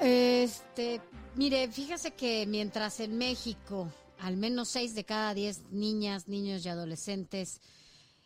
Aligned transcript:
Este, 0.00 1.00
mire, 1.36 1.68
fíjese 1.70 2.12
que 2.12 2.46
mientras 2.46 3.00
en 3.00 3.18
México 3.18 3.92
al 4.20 4.36
menos 4.36 4.68
6 4.68 4.94
de 4.94 5.04
cada 5.04 5.34
10 5.34 5.70
niñas, 5.70 6.28
niños 6.28 6.64
y 6.64 6.68
adolescentes 6.68 7.60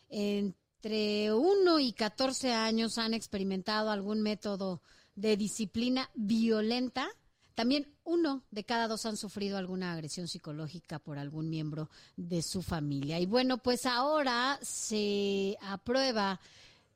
entre 0.09 1.33
1 1.33 1.79
y 1.79 1.93
14 1.93 2.53
años 2.53 2.97
han 2.97 3.13
experimentado 3.13 3.89
algún 3.89 4.21
método 4.21 4.81
de 5.15 5.37
disciplina 5.37 6.09
violenta, 6.13 7.07
también 7.55 7.87
uno 8.03 8.43
de 8.51 8.65
cada 8.65 8.87
dos 8.87 9.05
han 9.05 9.15
sufrido 9.15 9.57
alguna 9.57 9.93
agresión 9.93 10.27
psicológica 10.27 10.99
por 10.99 11.17
algún 11.17 11.49
miembro 11.49 11.89
de 12.17 12.41
su 12.41 12.61
familia. 12.61 13.19
Y 13.19 13.25
bueno, 13.25 13.57
pues 13.57 13.85
ahora 13.85 14.59
se 14.61 15.57
aprueba 15.61 16.41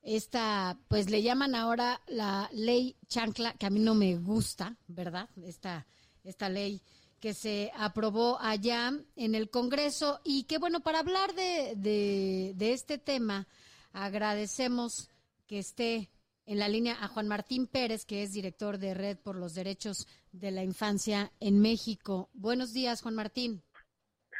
esta, 0.02 0.78
pues 0.88 1.10
le 1.10 1.22
llaman 1.22 1.54
ahora 1.54 2.00
la 2.06 2.48
ley 2.52 2.96
chancla, 3.06 3.54
que 3.54 3.66
a 3.66 3.70
mí 3.70 3.80
no 3.80 3.94
me 3.94 4.16
gusta, 4.16 4.76
¿verdad? 4.86 5.28
Esta, 5.42 5.86
esta 6.24 6.48
ley 6.48 6.82
que 7.20 7.34
se 7.34 7.70
aprobó 7.76 8.38
allá 8.40 8.92
en 9.16 9.34
el 9.34 9.50
Congreso. 9.50 10.20
Y 10.24 10.44
que 10.44 10.58
bueno, 10.58 10.80
para 10.80 11.00
hablar 11.00 11.34
de, 11.34 11.74
de, 11.76 12.52
de 12.56 12.72
este 12.72 12.98
tema, 12.98 13.46
agradecemos 13.92 15.10
que 15.46 15.58
esté 15.58 16.10
en 16.46 16.58
la 16.58 16.68
línea 16.68 16.96
a 17.00 17.08
Juan 17.08 17.28
Martín 17.28 17.66
Pérez, 17.66 18.04
que 18.06 18.22
es 18.22 18.32
director 18.32 18.78
de 18.78 18.94
Red 18.94 19.18
por 19.18 19.36
los 19.36 19.54
Derechos 19.54 20.08
de 20.32 20.50
la 20.50 20.64
Infancia 20.64 21.30
en 21.40 21.60
México. 21.60 22.30
Buenos 22.32 22.72
días, 22.72 23.02
Juan 23.02 23.14
Martín. 23.14 23.62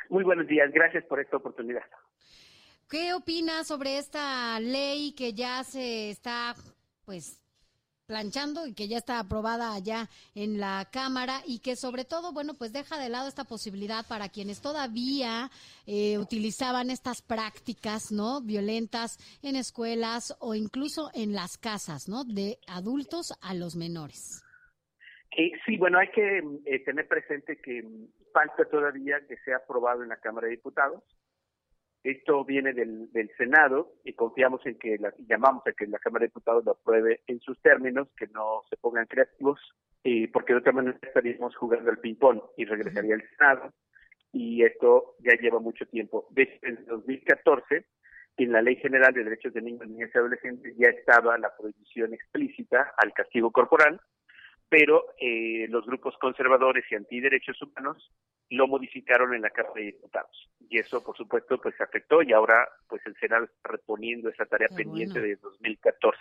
Muy 0.08 0.24
buenos 0.24 0.48
días, 0.48 0.72
gracias 0.72 1.04
por 1.04 1.20
esta 1.20 1.36
oportunidad. 1.36 1.84
¿Qué 2.90 3.14
opina 3.14 3.62
sobre 3.62 3.98
esta 3.98 4.58
ley 4.58 5.14
que 5.16 5.32
ya 5.32 5.62
se 5.62 6.10
está, 6.10 6.56
pues, 7.04 7.40
planchando 8.06 8.66
y 8.66 8.74
que 8.74 8.88
ya 8.88 8.98
está 8.98 9.20
aprobada 9.20 9.72
allá 9.72 10.08
en 10.34 10.58
la 10.58 10.88
Cámara 10.92 11.40
y 11.46 11.60
que 11.60 11.76
sobre 11.76 12.04
todo, 12.04 12.32
bueno, 12.32 12.54
pues 12.54 12.72
deja 12.72 12.98
de 12.98 13.08
lado 13.08 13.28
esta 13.28 13.44
posibilidad 13.44 14.04
para 14.08 14.28
quienes 14.28 14.60
todavía 14.60 15.50
eh, 15.86 16.18
utilizaban 16.18 16.90
estas 16.90 17.22
prácticas, 17.22 18.10
¿no? 18.10 18.40
Violentas 18.40 19.18
en 19.40 19.54
escuelas 19.54 20.36
o 20.40 20.56
incluso 20.56 21.12
en 21.14 21.32
las 21.32 21.58
casas, 21.58 22.08
¿no? 22.08 22.24
De 22.24 22.58
adultos 22.66 23.38
a 23.40 23.54
los 23.54 23.76
menores. 23.76 24.42
Eh, 25.36 25.52
sí, 25.64 25.76
bueno, 25.76 26.00
hay 26.00 26.08
que 26.08 26.42
eh, 26.66 26.84
tener 26.84 27.06
presente 27.06 27.60
que 27.60 27.84
falta 28.32 28.64
todavía 28.64 29.20
que 29.28 29.36
sea 29.44 29.58
aprobado 29.58 30.02
en 30.02 30.08
la 30.08 30.16
Cámara 30.16 30.48
de 30.48 30.56
Diputados. 30.56 31.04
Esto 32.02 32.44
viene 32.44 32.72
del, 32.72 33.12
del 33.12 33.30
Senado 33.36 33.92
y 34.04 34.14
confiamos 34.14 34.64
en 34.64 34.78
que, 34.78 34.96
la, 34.98 35.12
llamamos 35.28 35.66
a 35.66 35.72
que 35.72 35.86
la 35.86 35.98
Cámara 35.98 36.22
de 36.22 36.28
Diputados 36.28 36.64
lo 36.64 36.72
apruebe 36.72 37.20
en 37.26 37.40
sus 37.40 37.60
términos, 37.60 38.08
que 38.16 38.26
no 38.28 38.62
se 38.70 38.76
pongan 38.78 39.06
creativos, 39.06 39.60
porque 40.32 40.54
de 40.54 40.58
otra 40.60 40.72
manera 40.72 40.98
estaríamos 41.02 41.54
jugando 41.56 41.90
al 41.90 41.98
ping-pong 41.98 42.40
y 42.56 42.64
regresaría 42.64 43.14
al 43.14 43.28
Senado. 43.36 43.72
Y 44.32 44.62
esto 44.62 45.16
ya 45.18 45.34
lleva 45.34 45.58
mucho 45.58 45.84
tiempo. 45.86 46.26
Desde 46.30 46.58
el 46.62 46.86
2014, 46.86 47.84
en 48.36 48.52
la 48.52 48.62
Ley 48.62 48.76
General 48.76 49.12
de 49.12 49.24
Derechos 49.24 49.52
de 49.52 49.60
Niños, 49.60 49.86
Niñas 49.86 50.10
y 50.14 50.18
Adolescentes 50.18 50.74
ya 50.78 50.88
estaba 50.88 51.36
la 51.36 51.54
prohibición 51.54 52.14
explícita 52.14 52.94
al 52.96 53.12
castigo 53.12 53.50
corporal, 53.50 54.00
pero 54.68 55.04
eh, 55.20 55.66
los 55.68 55.84
grupos 55.84 56.16
conservadores 56.18 56.84
y 56.90 56.94
antiderechos 56.94 57.60
humanos 57.60 58.10
lo 58.50 58.66
modificaron 58.66 59.34
en 59.34 59.42
la 59.42 59.50
Cámara 59.50 59.74
de 59.76 59.86
Diputados. 59.86 60.50
Y 60.68 60.78
eso, 60.78 61.02
por 61.02 61.16
supuesto, 61.16 61.58
pues 61.58 61.80
afectó 61.80 62.22
y 62.22 62.32
ahora 62.32 62.68
pues 62.88 63.00
el 63.06 63.16
Senado 63.16 63.44
está 63.44 63.70
reponiendo 63.70 64.28
esa 64.28 64.46
tarea 64.46 64.68
Qué 64.68 64.76
pendiente 64.76 65.20
bueno. 65.20 65.28
de 65.28 65.36
2014. 65.36 66.18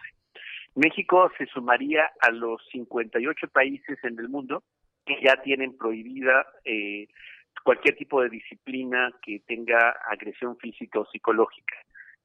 México 0.75 1.31
se 1.38 1.45
sumaría 1.47 2.09
a 2.22 2.31
los 2.31 2.62
58 2.72 3.47
países 3.50 3.97
en 4.03 4.19
el 4.19 4.29
mundo 4.29 4.63
que 5.06 5.19
ya 5.23 5.41
tienen 5.41 5.75
prohibida 5.75 6.45
eh, 6.63 7.07
cualquier 7.63 7.95
tipo 7.95 8.22
de 8.22 8.29
disciplina 8.29 9.12
que 9.22 9.41
tenga 9.47 9.95
agresión 10.09 10.57
física 10.57 11.00
o 11.00 11.06
psicológica. 11.07 11.75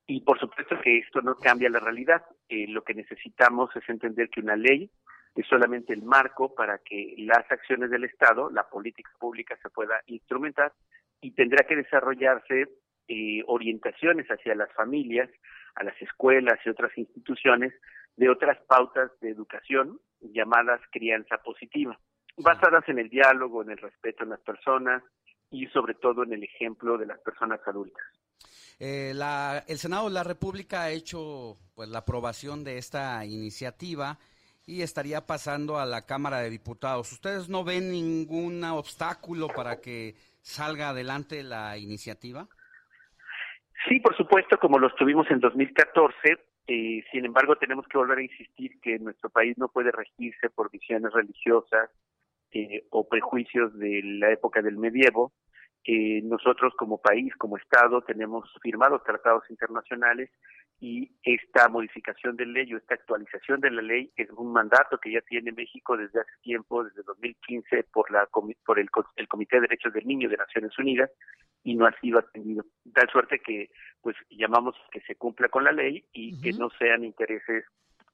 Y 0.06 0.20
por 0.20 0.38
supuesto 0.38 0.78
que 0.82 0.98
esto 0.98 1.22
no 1.22 1.36
cambia 1.36 1.70
la 1.70 1.80
realidad. 1.80 2.22
Eh, 2.48 2.66
lo 2.68 2.84
que 2.84 2.92
necesitamos 2.92 3.74
es 3.74 3.88
entender 3.88 4.28
que 4.28 4.40
una 4.40 4.56
ley 4.56 4.90
es 5.34 5.46
solamente 5.48 5.92
el 5.92 6.02
marco 6.02 6.54
para 6.54 6.78
que 6.78 7.14
las 7.18 7.50
acciones 7.50 7.90
del 7.90 8.04
Estado, 8.04 8.50
la 8.50 8.68
política 8.68 9.10
pública 9.18 9.56
se 9.62 9.70
pueda 9.70 10.00
instrumentar 10.06 10.72
y 11.20 11.32
tendrá 11.32 11.66
que 11.66 11.76
desarrollarse 11.76 12.68
eh, 13.08 13.42
orientaciones 13.46 14.26
hacia 14.28 14.54
las 14.54 14.72
familias, 14.72 15.28
a 15.74 15.84
las 15.84 16.00
escuelas 16.00 16.58
y 16.64 16.68
otras 16.70 16.96
instituciones 16.96 17.72
de 18.16 18.28
otras 18.28 18.58
pautas 18.68 19.10
de 19.20 19.30
educación 19.30 20.00
llamadas 20.20 20.80
crianza 20.92 21.38
positiva, 21.38 21.98
basadas 22.36 22.88
en 22.88 22.98
el 23.00 23.08
diálogo, 23.10 23.62
en 23.62 23.70
el 23.70 23.78
respeto 23.78 24.22
en 24.24 24.30
las 24.30 24.40
personas 24.40 25.02
y 25.50 25.66
sobre 25.66 25.94
todo 25.94 26.22
en 26.22 26.32
el 26.32 26.44
ejemplo 26.44 26.96
de 26.96 27.06
las 27.06 27.18
personas 27.20 27.60
adultas. 27.66 28.02
Eh, 28.78 29.12
la- 29.14 29.64
el 29.68 29.78
Senado 29.78 30.06
de 30.08 30.14
la 30.14 30.24
República 30.24 30.82
ha 30.82 30.90
hecho 30.90 31.56
pues 31.74 31.88
la 31.88 31.98
aprobación 32.00 32.64
de 32.64 32.78
esta 32.78 33.24
iniciativa 33.24 34.18
y 34.66 34.82
estaría 34.82 35.26
pasando 35.26 35.78
a 35.78 35.86
la 35.86 36.06
Cámara 36.06 36.38
de 36.38 36.50
Diputados. 36.50 37.12
¿Ustedes 37.12 37.48
no 37.48 37.64
ven 37.64 37.90
ningún 37.90 38.64
obstáculo 38.64 39.48
para 39.48 39.80
que 39.80 40.14
salga 40.40 40.90
adelante 40.90 41.42
la 41.42 41.76
iniciativa? 41.76 42.48
Sí, 43.88 44.00
por 44.00 44.16
supuesto, 44.16 44.58
como 44.58 44.78
lo 44.78 44.88
tuvimos 44.94 45.30
en 45.30 45.40
2014, 45.40 46.14
eh, 46.66 47.04
sin 47.12 47.26
embargo 47.26 47.56
tenemos 47.56 47.86
que 47.86 47.98
volver 47.98 48.18
a 48.18 48.22
insistir 48.22 48.80
que 48.80 48.98
nuestro 48.98 49.28
país 49.28 49.58
no 49.58 49.68
puede 49.68 49.90
regirse 49.92 50.48
por 50.48 50.70
visiones 50.70 51.12
religiosas 51.12 51.90
eh, 52.52 52.86
o 52.90 53.06
prejuicios 53.06 53.76
de 53.78 54.00
la 54.02 54.32
época 54.32 54.62
del 54.62 54.78
medievo. 54.78 55.32
Eh, 55.86 56.22
nosotros 56.22 56.72
como 56.78 56.98
país, 56.98 57.34
como 57.36 57.58
Estado, 57.58 58.00
tenemos 58.02 58.50
firmados 58.62 59.04
tratados 59.04 59.44
internacionales 59.50 60.30
y 60.80 61.10
esta 61.22 61.68
modificación 61.68 62.36
de 62.36 62.46
ley 62.46 62.72
o 62.72 62.78
esta 62.78 62.94
actualización 62.94 63.60
de 63.60 63.70
la 63.70 63.82
ley 63.82 64.10
es 64.16 64.30
un 64.30 64.52
mandato 64.52 64.98
que 64.98 65.12
ya 65.12 65.20
tiene 65.20 65.52
México 65.52 65.96
desde 65.96 66.20
hace 66.20 66.32
tiempo, 66.42 66.84
desde 66.84 67.02
2015, 67.02 67.84
por, 67.92 68.10
la, 68.10 68.26
por 68.64 68.78
el, 68.78 68.88
el 69.16 69.28
Comité 69.28 69.56
de 69.56 69.62
Derechos 69.62 69.92
del 69.92 70.06
Niño 70.06 70.28
de 70.28 70.38
Naciones 70.38 70.78
Unidas 70.78 71.10
y 71.62 71.74
no 71.74 71.86
ha 71.86 71.92
sido 72.00 72.18
atendido. 72.18 72.64
Tal 72.94 73.08
suerte 73.10 73.40
que 73.40 73.70
pues 74.00 74.16
llamamos 74.30 74.74
que 74.90 75.00
se 75.02 75.16
cumpla 75.16 75.48
con 75.48 75.64
la 75.64 75.72
ley 75.72 76.04
y 76.12 76.40
que 76.40 76.52
no 76.52 76.70
sean 76.78 77.04
intereses 77.04 77.64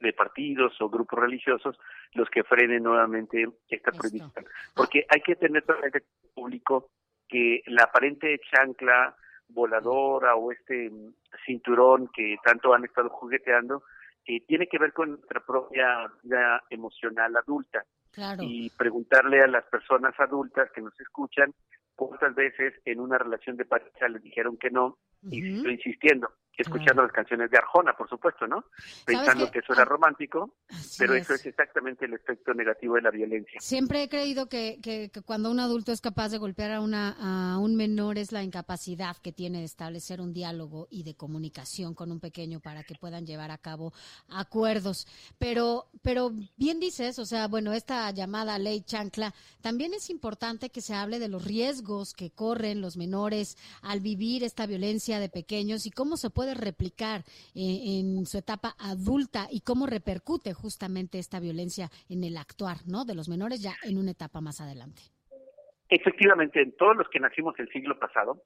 de 0.00 0.12
partidos 0.12 0.80
o 0.80 0.88
grupos 0.88 1.18
religiosos 1.20 1.78
los 2.14 2.28
que 2.30 2.42
frenen 2.42 2.82
nuevamente 2.82 3.46
esta 3.68 3.90
Esto. 3.90 4.00
prohibición. 4.00 4.46
Porque 4.74 5.06
hay 5.08 5.20
que 5.20 5.36
tener 5.36 5.64
presente 5.64 6.02
público 6.34 6.90
que 7.30 7.62
la 7.66 7.84
aparente 7.84 8.40
chancla 8.50 9.14
voladora 9.48 10.34
o 10.34 10.52
este 10.52 10.90
mm, 10.90 11.14
cinturón 11.46 12.08
que 12.14 12.36
tanto 12.44 12.74
han 12.74 12.84
estado 12.84 13.08
jugueteando 13.10 13.82
eh, 14.26 14.40
tiene 14.46 14.66
que 14.66 14.78
ver 14.78 14.92
con 14.92 15.10
nuestra 15.10 15.40
propia 15.40 16.10
vida 16.22 16.62
emocional 16.70 17.36
adulta. 17.36 17.84
Claro. 18.12 18.42
y 18.42 18.70
preguntarle 18.70 19.40
a 19.40 19.46
las 19.46 19.64
personas 19.66 20.18
adultas 20.18 20.68
que 20.74 20.80
nos 20.80 20.98
escuchan 21.00 21.54
cuántas 21.94 22.34
veces 22.34 22.74
en 22.84 22.98
una 22.98 23.18
relación 23.18 23.56
de 23.56 23.64
pareja 23.64 24.08
les 24.08 24.20
dijeron 24.20 24.56
que 24.56 24.68
no 24.68 24.98
y 25.22 25.56
estoy 25.56 25.74
insistiendo, 25.74 26.28
escuchando 26.62 27.02
las 27.02 27.12
canciones 27.12 27.50
de 27.50 27.58
Arjona, 27.58 27.96
por 27.96 28.08
supuesto, 28.08 28.46
¿no? 28.46 28.64
Pensando 29.04 29.50
que 29.50 29.60
eso 29.60 29.72
era 29.72 29.82
Ah, 29.82 29.86
romántico, 29.86 30.54
Así 30.68 30.96
pero 30.98 31.14
es. 31.14 31.22
eso 31.22 31.34
es 31.34 31.46
exactamente 31.46 32.04
el 32.04 32.14
efecto 32.14 32.52
negativo 32.54 32.94
de 32.96 33.02
la 33.02 33.10
violencia. 33.10 33.60
Siempre 33.60 34.02
he 34.02 34.08
creído 34.08 34.48
que, 34.48 34.78
que- 34.82 35.10
que 35.12 35.22
cuando 35.22 35.50
un 35.50 35.60
adulto 35.60 35.92
es 35.92 36.00
capaz 36.00 36.28
de 36.30 36.38
golpear 36.38 36.72
a, 36.72 36.80
una, 36.80 37.16
a 37.54 37.58
un 37.58 37.76
menor 37.76 38.18
es 38.18 38.32
la 38.32 38.42
incapacidad 38.42 39.16
que 39.16 39.32
tiene 39.32 39.58
de 39.60 39.64
establecer 39.64 40.20
un 40.20 40.32
diálogo 40.32 40.86
y 40.90 41.02
de 41.04 41.14
comunicación 41.14 41.94
con 41.94 42.10
un 42.12 42.20
pequeño 42.20 42.60
para 42.60 42.82
que 42.84 42.94
puedan 42.94 43.26
llevar 43.26 43.50
a 43.50 43.58
cabo 43.58 43.92
acuerdos. 44.28 45.06
Pero, 45.38 45.86
pero 46.02 46.32
bien 46.56 46.80
dices, 46.80 47.18
o 47.18 47.24
sea, 47.26 47.48
bueno, 47.48 47.72
esta 47.72 48.10
llamada 48.10 48.58
ley 48.58 48.82
chancla, 48.82 49.34
también 49.60 49.94
es 49.94 50.10
importante 50.10 50.70
que 50.70 50.80
se 50.80 50.94
hable 50.94 51.18
de 51.18 51.28
los 51.28 51.44
riesgos 51.44 52.12
que 52.14 52.30
corren 52.30 52.80
los 52.80 52.96
menores 52.96 53.56
al 53.82 54.00
vivir 54.00 54.44
esta 54.44 54.66
violencia 54.66 55.18
de 55.20 55.28
pequeños 55.28 55.86
y 55.86 55.90
cómo 55.90 56.16
se 56.16 56.30
puede 56.30 56.49
puede 56.50 56.64
replicar 56.64 57.20
eh, 57.54 58.00
en 58.00 58.26
su 58.26 58.38
etapa 58.38 58.74
adulta 58.78 59.46
y 59.50 59.60
cómo 59.60 59.86
repercute 59.86 60.52
justamente 60.52 61.18
esta 61.18 61.40
violencia 61.40 61.90
en 62.08 62.24
el 62.24 62.36
actuar, 62.36 62.76
¿no? 62.86 63.04
De 63.04 63.14
los 63.14 63.28
menores 63.28 63.62
ya 63.62 63.74
en 63.82 63.98
una 63.98 64.12
etapa 64.12 64.40
más 64.40 64.60
adelante. 64.60 65.02
Efectivamente, 65.88 66.60
en 66.60 66.76
todos 66.76 66.96
los 66.96 67.08
que 67.08 67.18
nacimos 67.18 67.58
el 67.58 67.68
siglo 67.68 67.98
pasado, 67.98 68.44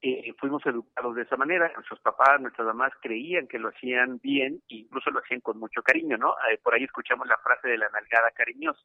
eh, 0.00 0.32
fuimos 0.38 0.64
educados 0.66 1.16
de 1.16 1.22
esa 1.22 1.36
manera. 1.36 1.70
Nuestros 1.74 2.00
papás, 2.00 2.40
nuestras 2.40 2.66
mamás 2.66 2.92
creían 3.00 3.48
que 3.48 3.58
lo 3.58 3.68
hacían 3.68 4.18
bien 4.22 4.62
e 4.68 4.76
incluso 4.76 5.10
lo 5.10 5.20
hacían 5.20 5.40
con 5.40 5.58
mucho 5.58 5.82
cariño, 5.82 6.16
¿no? 6.16 6.34
Eh, 6.50 6.58
por 6.62 6.74
ahí 6.74 6.84
escuchamos 6.84 7.26
la 7.26 7.38
frase 7.38 7.68
de 7.68 7.78
la 7.78 7.88
nalgada 7.88 8.30
cariñosa. 8.32 8.82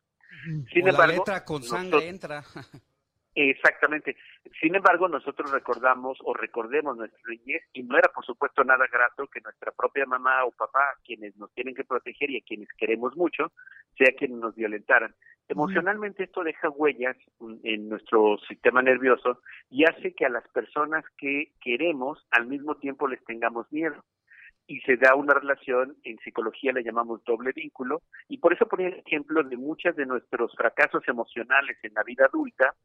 Sin 0.72 0.88
embargo, 0.88 1.00
la 1.00 1.08
letra 1.08 1.46
con 1.46 1.62
sangre 1.64 2.08
entra. 2.08 2.44
Exactamente. 3.42 4.18
Sin 4.60 4.76
embargo, 4.76 5.08
nosotros 5.08 5.50
recordamos 5.50 6.18
o 6.26 6.34
recordemos 6.34 6.98
nuestra 6.98 7.22
niñez 7.30 7.64
y 7.72 7.84
no 7.84 7.98
era, 7.98 8.10
por 8.10 8.26
supuesto, 8.26 8.66
nada 8.66 8.86
grato 8.92 9.28
que 9.28 9.40
nuestra 9.40 9.72
propia 9.72 10.06
mamá 10.06 10.44
o 10.44 10.52
papá, 10.52 10.96
quienes 11.06 11.38
nos 11.38 11.50
tienen 11.54 11.74
que 11.74 11.86
proteger 11.86 12.30
y 12.32 12.38
a 12.38 12.44
quienes 12.46 12.68
queremos 12.78 13.16
mucho, 13.16 13.54
sea 13.98 14.14
quienes 14.18 14.40
nos 14.40 14.56
violentaran. 14.56 15.16
Emocionalmente 15.48 16.26
esto 16.26 16.44
deja 16.44 16.70
huellas 16.70 17.16
en 17.64 17.88
nuestro 17.88 18.38
sistema 18.40 18.82
nervioso 18.82 19.42
y 19.70 19.86
hace 19.86 20.14
que 20.14 20.26
a 20.26 20.30
las 20.30 20.46
personas 20.50 21.06
que 21.18 21.54
queremos 21.62 22.28
al 22.32 22.46
mismo 22.46 22.76
tiempo 22.76 23.08
les 23.08 23.24
tengamos 23.24 23.72
miedo. 23.72 24.04
Y 24.68 24.82
se 24.82 24.98
da 24.98 25.16
una 25.16 25.34
relación, 25.34 25.96
en 26.04 26.20
psicología 26.20 26.74
le 26.74 26.84
llamamos 26.84 27.24
doble 27.24 27.54
vínculo, 27.56 28.04
y 28.28 28.38
por 28.38 28.54
eso 28.54 28.68
ponía 28.68 28.90
el 28.90 29.00
ejemplo 29.04 29.42
de 29.42 29.58
muchos 29.58 29.96
de 29.96 30.06
nuestros 30.06 30.54
fracasos 30.56 31.08
emocionales 31.08 31.78
en 31.82 31.94
la 31.96 32.04
vida 32.04 32.26
adulta, 32.26 32.76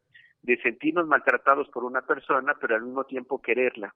de 0.44 0.61
sentirnos 0.61 1.06
maltratados 1.06 1.69
por 1.70 1.85
una 1.85 2.02
persona, 2.02 2.55
pero 2.61 2.76
al 2.76 2.82
mismo 2.82 3.05
tiempo 3.05 3.41
quererla. 3.41 3.94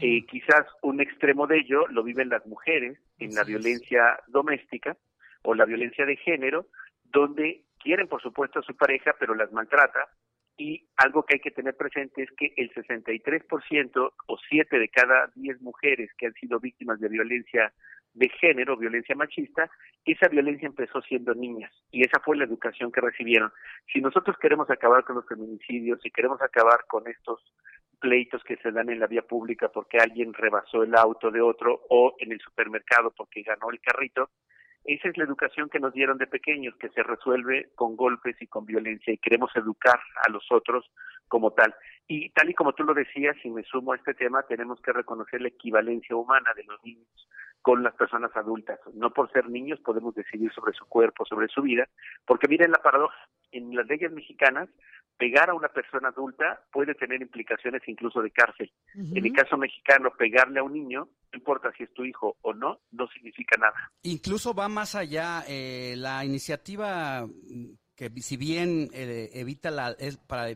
Eh, 0.00 0.24
quizás 0.26 0.64
un 0.82 1.00
extremo 1.00 1.48
de 1.48 1.58
ello 1.58 1.88
lo 1.88 2.04
viven 2.04 2.28
las 2.28 2.46
mujeres 2.46 2.98
en 3.18 3.34
la 3.34 3.42
violencia 3.42 4.20
doméstica 4.28 4.96
o 5.42 5.54
la 5.54 5.64
violencia 5.64 6.06
de 6.06 6.16
género, 6.16 6.66
donde 7.02 7.64
quieren, 7.80 8.06
por 8.06 8.22
supuesto, 8.22 8.60
a 8.60 8.62
su 8.62 8.76
pareja, 8.76 9.16
pero 9.18 9.34
las 9.34 9.50
maltrata. 9.52 10.08
Y 10.56 10.88
algo 10.96 11.24
que 11.24 11.34
hay 11.34 11.40
que 11.40 11.50
tener 11.50 11.76
presente 11.76 12.22
es 12.22 12.30
que 12.36 12.52
el 12.56 12.72
63% 12.72 14.12
o 14.26 14.38
7 14.48 14.78
de 14.78 14.88
cada 14.88 15.32
10 15.34 15.60
mujeres 15.62 16.10
que 16.16 16.26
han 16.26 16.34
sido 16.34 16.60
víctimas 16.60 17.00
de 17.00 17.08
violencia 17.08 17.72
de 18.14 18.28
género, 18.28 18.76
violencia 18.76 19.14
machista, 19.14 19.70
esa 20.04 20.28
violencia 20.28 20.66
empezó 20.66 21.00
siendo 21.02 21.34
niñas 21.34 21.72
y 21.90 22.02
esa 22.02 22.20
fue 22.20 22.36
la 22.36 22.44
educación 22.44 22.90
que 22.90 23.00
recibieron. 23.00 23.52
Si 23.92 24.00
nosotros 24.00 24.36
queremos 24.40 24.70
acabar 24.70 25.04
con 25.04 25.16
los 25.16 25.26
feminicidios, 25.26 26.00
si 26.02 26.10
queremos 26.10 26.40
acabar 26.42 26.84
con 26.88 27.06
estos 27.06 27.40
pleitos 28.00 28.42
que 28.44 28.56
se 28.56 28.70
dan 28.70 28.90
en 28.90 29.00
la 29.00 29.06
vía 29.06 29.22
pública 29.22 29.68
porque 29.68 29.98
alguien 29.98 30.32
rebasó 30.32 30.82
el 30.82 30.94
auto 30.94 31.30
de 31.30 31.40
otro 31.40 31.80
o 31.90 32.14
en 32.18 32.32
el 32.32 32.40
supermercado 32.40 33.12
porque 33.16 33.42
ganó 33.42 33.70
el 33.70 33.80
carrito, 33.80 34.30
esa 34.84 35.08
es 35.08 35.18
la 35.18 35.24
educación 35.24 35.68
que 35.68 35.80
nos 35.80 35.92
dieron 35.92 36.16
de 36.16 36.26
pequeños, 36.26 36.74
que 36.76 36.88
se 36.90 37.02
resuelve 37.02 37.68
con 37.74 37.96
golpes 37.96 38.40
y 38.40 38.46
con 38.46 38.64
violencia 38.64 39.12
y 39.12 39.18
queremos 39.18 39.50
educar 39.54 40.00
a 40.26 40.30
los 40.30 40.46
otros 40.50 40.90
como 41.28 41.52
tal. 41.52 41.74
Y 42.06 42.30
tal 42.30 42.50
y 42.50 42.54
como 42.54 42.72
tú 42.72 42.84
lo 42.84 42.94
decías, 42.94 43.36
si 43.42 43.50
me 43.50 43.62
sumo 43.64 43.92
a 43.92 43.96
este 43.96 44.14
tema, 44.14 44.42
tenemos 44.42 44.80
que 44.80 44.92
reconocer 44.92 45.40
la 45.40 45.48
equivalencia 45.48 46.16
humana 46.16 46.52
de 46.56 46.64
los 46.64 46.82
niños 46.82 47.28
con 47.62 47.82
las 47.82 47.94
personas 47.94 48.34
adultas. 48.34 48.78
No 48.94 49.10
por 49.10 49.30
ser 49.30 49.48
niños 49.48 49.78
podemos 49.80 50.14
decidir 50.14 50.52
sobre 50.52 50.72
su 50.72 50.86
cuerpo, 50.86 51.24
sobre 51.26 51.48
su 51.48 51.62
vida, 51.62 51.86
porque 52.26 52.48
miren 52.48 52.70
la 52.70 52.82
paradoja, 52.82 53.28
en 53.52 53.74
las 53.74 53.86
leyes 53.86 54.12
mexicanas 54.12 54.68
pegar 55.18 55.50
a 55.50 55.54
una 55.54 55.68
persona 55.68 56.08
adulta 56.08 56.62
puede 56.72 56.94
tener 56.94 57.20
implicaciones 57.20 57.82
incluso 57.86 58.22
de 58.22 58.30
cárcel. 58.30 58.72
En 58.94 59.26
el 59.26 59.32
caso 59.32 59.56
mexicano, 59.56 60.12
pegarle 60.16 60.60
a 60.60 60.62
un 60.62 60.72
niño, 60.72 61.08
no 61.32 61.38
importa 61.38 61.72
si 61.76 61.82
es 61.82 61.92
tu 61.92 62.04
hijo 62.04 62.36
o 62.40 62.54
no, 62.54 62.78
no 62.92 63.08
significa 63.08 63.58
nada. 63.58 63.90
Incluso 64.02 64.54
va 64.54 64.68
más 64.68 64.94
allá. 64.94 65.42
Eh, 65.48 65.94
la 65.96 66.24
iniciativa 66.24 67.26
que 67.96 68.10
si 68.20 68.36
bien 68.36 68.88
eh, 68.92 69.30
evita 69.34 69.72
la 69.72 69.90
es 69.98 70.16
para 70.18 70.50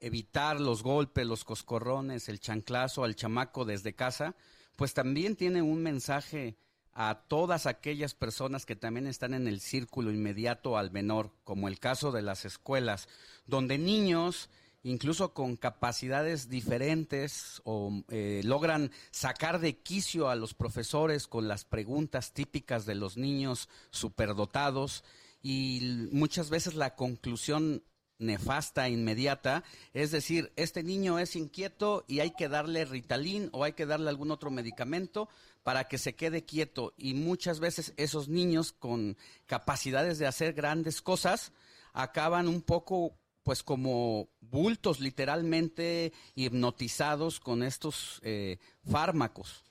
evitar 0.00 0.60
los 0.60 0.82
golpes, 0.82 1.26
los 1.26 1.44
coscorrones, 1.44 2.28
el 2.28 2.40
chanclazo 2.40 3.04
al 3.04 3.16
chamaco 3.16 3.64
desde 3.64 3.94
casa, 3.94 4.34
pues 4.76 4.94
también 4.94 5.36
tiene 5.36 5.62
un 5.62 5.82
mensaje 5.82 6.56
a 7.00 7.24
todas 7.28 7.66
aquellas 7.66 8.14
personas 8.14 8.66
que 8.66 8.74
también 8.74 9.06
están 9.06 9.32
en 9.32 9.46
el 9.46 9.60
círculo 9.60 10.10
inmediato 10.10 10.76
al 10.76 10.90
menor, 10.90 11.32
como 11.44 11.68
el 11.68 11.78
caso 11.78 12.10
de 12.10 12.22
las 12.22 12.44
escuelas, 12.44 13.08
donde 13.46 13.78
niños, 13.78 14.50
incluso 14.82 15.32
con 15.32 15.56
capacidades 15.56 16.48
diferentes, 16.48 17.62
o, 17.64 18.02
eh, 18.08 18.40
logran 18.44 18.90
sacar 19.12 19.60
de 19.60 19.78
quicio 19.78 20.28
a 20.28 20.34
los 20.34 20.54
profesores 20.54 21.28
con 21.28 21.46
las 21.46 21.64
preguntas 21.64 22.32
típicas 22.32 22.84
de 22.84 22.96
los 22.96 23.16
niños 23.16 23.68
superdotados 23.90 25.04
y 25.40 26.08
muchas 26.10 26.50
veces 26.50 26.74
la 26.74 26.96
conclusión 26.96 27.84
nefasta 28.18 28.88
inmediata, 28.88 29.64
es 29.92 30.10
decir, 30.10 30.50
este 30.56 30.82
niño 30.82 31.18
es 31.18 31.36
inquieto 31.36 32.04
y 32.08 32.20
hay 32.20 32.32
que 32.32 32.48
darle 32.48 32.84
Ritalin 32.84 33.48
o 33.52 33.64
hay 33.64 33.72
que 33.72 33.86
darle 33.86 34.10
algún 34.10 34.30
otro 34.30 34.50
medicamento 34.50 35.28
para 35.62 35.84
que 35.84 35.98
se 35.98 36.16
quede 36.16 36.44
quieto 36.44 36.94
y 36.96 37.14
muchas 37.14 37.60
veces 37.60 37.94
esos 37.96 38.28
niños 38.28 38.72
con 38.72 39.16
capacidades 39.46 40.18
de 40.18 40.26
hacer 40.26 40.52
grandes 40.52 41.02
cosas 41.02 41.52
acaban 41.92 42.48
un 42.48 42.62
poco 42.62 43.14
pues 43.42 43.62
como 43.62 44.28
bultos 44.40 45.00
literalmente 45.00 46.12
hipnotizados 46.34 47.40
con 47.40 47.62
estos 47.62 48.20
eh, 48.22 48.58
fármacos. 48.90 49.64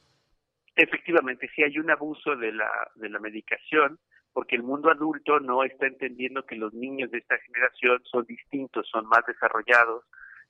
Efectivamente, 0.76 1.50
si 1.56 1.64
hay 1.64 1.78
un 1.78 1.90
abuso 1.90 2.36
de 2.36 2.52
la, 2.54 2.70
de 2.96 3.10
la 3.10 3.20
medicación, 3.20 4.00
porque 4.38 4.56
el 4.56 4.62
mundo 4.62 4.92
adulto 4.92 5.40
no 5.40 5.64
está 5.64 5.88
entendiendo 5.88 6.46
que 6.46 6.56
los 6.56 6.72
niños 6.72 7.10
de 7.10 7.18
esta 7.18 7.40
generación 7.40 8.00
son 8.04 8.24
distintos, 8.26 8.88
son 8.88 9.08
más 9.08 9.26
desarrollados, 9.26 10.04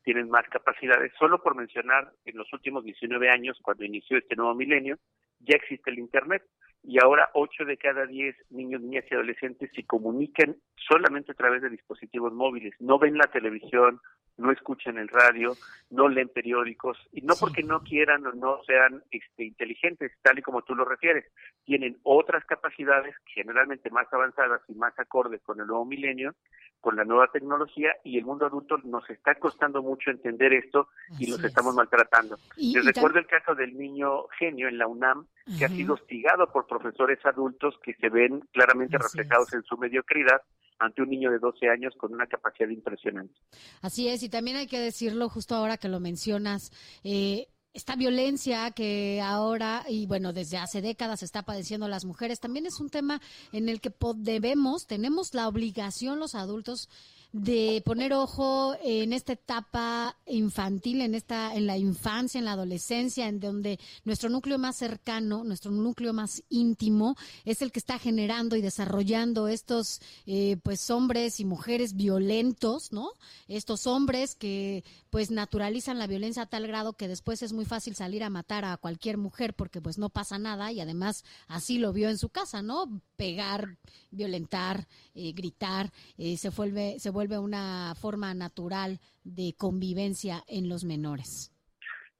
tienen 0.03 0.29
más 0.29 0.43
capacidades. 0.49 1.13
Solo 1.17 1.41
por 1.41 1.55
mencionar, 1.55 2.11
en 2.25 2.35
los 2.35 2.51
últimos 2.51 2.83
19 2.83 3.29
años, 3.29 3.57
cuando 3.61 3.85
inició 3.85 4.17
este 4.17 4.35
nuevo 4.35 4.53
milenio, 4.55 4.97
ya 5.39 5.55
existe 5.55 5.89
el 5.89 5.99
Internet 5.99 6.43
y 6.83 6.99
ahora 7.03 7.29
8 7.33 7.65
de 7.65 7.77
cada 7.77 8.05
10 8.05 8.35
niños, 8.51 8.81
niñas 8.81 9.05
y 9.09 9.13
adolescentes 9.13 9.71
se 9.75 9.83
comunican 9.85 10.55
solamente 10.75 11.31
a 11.31 11.35
través 11.35 11.61
de 11.61 11.69
dispositivos 11.69 12.33
móviles, 12.33 12.73
no 12.79 12.97
ven 12.97 13.17
la 13.17 13.27
televisión, 13.27 13.99
no 14.37 14.51
escuchan 14.51 14.97
el 14.97 15.07
radio, 15.07 15.55
no 15.89 16.07
leen 16.07 16.29
periódicos, 16.29 16.97
y 17.11 17.21
no 17.21 17.33
porque 17.39 17.63
no 17.63 17.81
quieran 17.81 18.25
o 18.25 18.31
no 18.33 18.61
sean 18.65 19.03
este, 19.11 19.43
inteligentes, 19.43 20.11
tal 20.21 20.39
y 20.39 20.43
como 20.43 20.61
tú 20.61 20.75
lo 20.75 20.85
refieres, 20.85 21.25
tienen 21.65 21.97
otras 22.03 22.45
capacidades 22.45 23.15
generalmente 23.25 23.89
más 23.89 24.11
avanzadas 24.13 24.61
y 24.67 24.75
más 24.75 24.97
acordes 24.99 25.41
con 25.41 25.59
el 25.59 25.67
nuevo 25.67 25.85
milenio, 25.85 26.35
con 26.81 26.95
la 26.95 27.03
nueva 27.03 27.29
tecnología, 27.31 27.89
y 28.03 28.17
el 28.17 28.25
mundo 28.25 28.45
adulto 28.45 28.77
nos 28.83 29.09
está 29.09 29.35
costando 29.35 29.81
mucho 29.81 30.11
entender 30.11 30.53
esto 30.53 30.87
y 31.19 31.29
nos 31.29 31.43
estamos 31.43 31.75
maltratando. 31.75 32.37
Les 32.55 32.85
recuerdo 32.85 33.19
el 33.19 33.27
caso 33.27 33.55
del 33.55 33.77
niño 33.77 34.27
genio 34.39 34.67
en 34.67 34.77
la 34.77 34.87
UNAM, 34.87 35.27
que 35.57 35.65
ha 35.65 35.69
sido 35.69 35.95
hostigado 35.95 36.51
por 36.51 36.67
profesores 36.67 37.19
adultos 37.25 37.75
que 37.83 37.93
se 37.95 38.09
ven 38.09 38.41
claramente 38.51 38.97
reflejados 38.97 39.53
en 39.53 39.63
su 39.63 39.77
mediocridad 39.77 40.41
ante 40.79 41.01
un 41.01 41.09
niño 41.09 41.31
de 41.31 41.39
12 41.39 41.69
años 41.69 41.93
con 41.97 42.13
una 42.13 42.27
capacidad 42.27 42.69
impresionante. 42.69 43.33
Así 43.81 44.07
es, 44.07 44.23
y 44.23 44.29
también 44.29 44.57
hay 44.57 44.67
que 44.67 44.79
decirlo 44.79 45.29
justo 45.29 45.55
ahora 45.55 45.77
que 45.77 45.89
lo 45.89 45.99
mencionas, 45.99 46.71
eh, 47.03 47.47
esta 47.77 47.95
violencia 47.95 48.71
que 48.71 49.21
ahora 49.21 49.85
y 49.87 50.07
bueno, 50.07 50.33
desde 50.33 50.57
hace 50.57 50.81
décadas 50.81 51.21
está 51.21 51.43
padeciendo 51.43 51.87
las 51.87 52.05
mujeres, 52.05 52.39
también 52.39 52.65
es 52.65 52.79
un 52.79 52.89
tema 52.89 53.21
en 53.51 53.69
el 53.69 53.81
que 53.81 53.93
debemos, 54.15 54.87
tenemos 54.87 55.35
la 55.35 55.47
obligación 55.47 56.17
los 56.17 56.33
adultos 56.33 56.89
de 57.33 57.81
poner 57.85 58.13
ojo 58.13 58.75
en 58.81 59.11
esta 59.11 59.33
etapa 59.33 60.15
infantil, 60.25 61.01
en 61.01 61.13
esta, 61.13 61.53
en 61.55 61.67
la 61.67 61.77
infancia, 61.77 62.39
en 62.39 62.45
la 62.45 62.53
adolescencia, 62.53 63.27
en 63.27 63.39
donde 63.39 63.79
nuestro 64.05 64.29
núcleo 64.29 64.57
más 64.57 64.77
cercano, 64.77 65.43
nuestro 65.43 65.71
núcleo 65.71 66.13
más 66.13 66.41
íntimo, 66.49 67.15
es 67.43 67.61
el 67.61 67.71
que 67.71 67.79
está 67.79 67.99
generando 67.99 68.55
y 68.55 68.61
desarrollando 68.61 69.47
estos, 69.49 69.99
eh, 70.25 70.57
pues, 70.63 70.89
hombres 70.89 71.39
y 71.39 71.45
mujeres 71.45 71.95
violentos, 71.95 72.91
¿no? 72.91 73.09
Estos 73.47 73.87
hombres 73.87 74.35
que, 74.35 74.83
pues, 75.09 75.29
naturalizan 75.29 75.99
la 75.99 76.07
violencia 76.07 76.43
a 76.43 76.47
tal 76.47 76.65
grado 76.65 76.93
que 76.93 77.07
después 77.07 77.43
es 77.43 77.51
muy 77.51 77.65
fácil 77.65 77.95
salir 77.95 78.23
a 78.23 78.29
matar 78.29 78.63
a 78.63 78.77
cualquier 78.77 79.17
mujer 79.17 79.53
porque, 79.53 79.81
pues, 79.81 79.97
no 79.97 80.09
pasa 80.09 80.39
nada 80.39 80.71
y 80.71 80.79
además 80.79 81.25
así 81.47 81.77
lo 81.77 81.91
vio 81.91 82.09
en 82.09 82.17
su 82.17 82.29
casa, 82.29 82.61
¿no? 82.61 83.01
Pegar, 83.17 83.77
violentar, 84.11 84.87
eh, 85.13 85.33
gritar, 85.33 85.91
eh, 86.17 86.37
se 86.37 86.49
vuelve, 86.49 86.99
se 86.99 87.09
vuelve 87.09 87.16
una 87.25 87.95
forma 87.99 88.33
natural 88.35 88.99
de 89.23 89.53
convivencia 89.57 90.43
en 90.47 90.69
los 90.69 90.83
menores. 90.83 91.51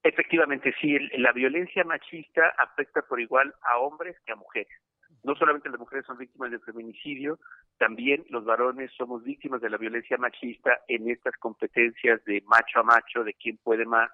Efectivamente, 0.04 0.74
sí, 0.82 0.98
la 1.18 1.32
violencia 1.34 1.84
machista 1.84 2.54
afecta 2.58 3.02
por 3.04 3.20
igual 3.22 3.54
a 3.62 3.78
hombres 3.78 4.16
que 4.26 4.32
a 4.32 4.36
mujeres. 4.36 4.74
No 5.24 5.36
solamente 5.36 5.70
las 5.70 5.80
mujeres 5.80 6.06
son 6.06 6.18
víctimas 6.18 6.52
del 6.52 6.62
feminicidio, 6.62 7.40
también 7.78 8.26
los 8.30 8.46
varones 8.46 8.92
somos 8.98 9.24
víctimas 9.24 9.62
de 9.62 9.70
la 9.70 9.78
violencia 9.78 10.18
machista 10.18 10.80
en 10.88 11.10
estas 11.10 11.36
competencias 11.38 12.24
de 12.26 12.42
macho 12.48 12.80
a 12.80 12.84
macho, 12.84 13.24
de 13.24 13.34
quién 13.34 13.58
puede 13.58 13.86
más, 13.86 14.10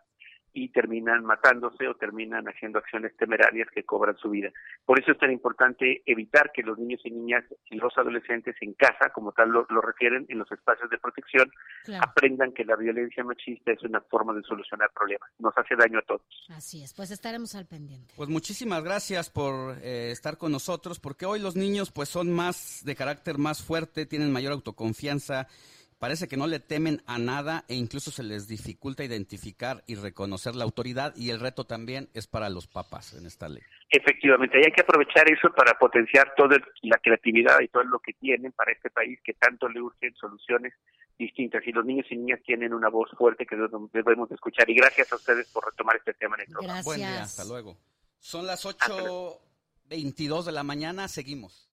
y 0.53 0.69
terminan 0.69 1.25
matándose 1.25 1.87
o 1.87 1.95
terminan 1.95 2.45
haciendo 2.45 2.79
acciones 2.79 3.15
temerarias 3.17 3.67
que 3.73 3.83
cobran 3.83 4.15
su 4.17 4.29
vida. 4.29 4.51
Por 4.85 4.99
eso 4.99 5.11
es 5.11 5.17
tan 5.17 5.31
importante 5.31 6.03
evitar 6.05 6.51
que 6.53 6.61
los 6.61 6.77
niños 6.77 7.01
y 7.03 7.11
niñas 7.11 7.43
y 7.69 7.75
los 7.75 7.91
adolescentes 7.97 8.55
en 8.61 8.73
casa, 8.73 9.09
como 9.13 9.31
tal 9.31 9.49
lo, 9.49 9.65
refieren, 9.81 10.25
en 10.29 10.39
los 10.39 10.51
espacios 10.51 10.89
de 10.89 10.97
protección, 10.99 11.51
aprendan 11.99 12.53
que 12.53 12.63
la 12.65 12.75
violencia 12.75 13.23
machista 13.23 13.71
es 13.71 13.81
una 13.83 14.01
forma 14.01 14.33
de 14.33 14.43
solucionar 14.43 14.91
problemas. 14.93 15.29
Nos 15.39 15.57
hace 15.57 15.75
daño 15.75 15.99
a 15.99 16.03
todos. 16.03 16.21
Así 16.49 16.83
es, 16.83 16.93
pues 16.93 17.09
estaremos 17.11 17.55
al 17.55 17.65
pendiente. 17.65 18.13
Pues 18.15 18.29
muchísimas 18.29 18.83
gracias 18.83 19.29
por 19.29 19.77
eh, 19.81 20.11
estar 20.11 20.37
con 20.37 20.51
nosotros, 20.51 20.99
porque 20.99 21.25
hoy 21.25 21.39
los 21.39 21.55
niños 21.55 21.91
pues 21.91 22.09
son 22.09 22.31
más 22.31 22.81
de 22.85 22.95
carácter 22.95 23.37
más 23.37 23.63
fuerte, 23.63 24.05
tienen 24.05 24.31
mayor 24.31 24.53
autoconfianza 24.53 25.47
parece 26.03 26.27
que 26.27 26.35
no 26.35 26.47
le 26.47 26.59
temen 26.59 27.01
a 27.05 27.17
nada 27.17 27.63
e 27.69 27.75
incluso 27.75 28.11
se 28.11 28.23
les 28.23 28.49
dificulta 28.49 29.05
identificar 29.05 29.85
y 29.87 29.95
reconocer 29.95 30.53
la 30.53 30.65
autoridad 30.65 31.15
y 31.15 31.29
el 31.29 31.39
reto 31.39 31.63
también 31.63 32.09
es 32.13 32.27
para 32.27 32.49
los 32.49 32.67
papás 32.67 33.13
en 33.13 33.25
esta 33.25 33.47
ley. 33.47 33.63
Efectivamente, 33.89 34.57
hay 34.57 34.73
que 34.73 34.81
aprovechar 34.81 35.31
eso 35.31 35.49
para 35.55 35.79
potenciar 35.79 36.33
toda 36.35 36.57
la 36.81 36.97
creatividad 36.97 37.57
y 37.61 37.69
todo 37.69 37.85
lo 37.85 37.99
que 37.99 38.11
tienen 38.11 38.51
para 38.51 38.73
este 38.73 38.89
país 38.89 39.17
que 39.23 39.31
tanto 39.35 39.69
le 39.69 39.79
urgen 39.79 40.13
soluciones 40.15 40.73
distintas 41.17 41.65
y 41.65 41.71
los 41.71 41.85
niños 41.85 42.05
y 42.09 42.17
niñas 42.17 42.41
tienen 42.45 42.73
una 42.73 42.89
voz 42.89 43.09
fuerte 43.17 43.45
que 43.45 43.55
debemos 43.93 44.29
escuchar 44.29 44.69
y 44.69 44.75
gracias 44.75 45.09
a 45.13 45.15
ustedes 45.15 45.49
por 45.53 45.65
retomar 45.65 45.95
este 45.95 46.13
tema 46.15 46.35
en 46.35 46.41
el 46.41 46.47
programa. 46.47 46.81
Buen 46.83 46.97
día, 46.97 47.23
hasta 47.23 47.45
luego. 47.45 47.77
Son 48.19 48.45
las 48.45 48.65
8.22 48.65 50.43
de 50.43 50.51
la 50.51 50.63
mañana, 50.63 51.07
seguimos. 51.07 51.72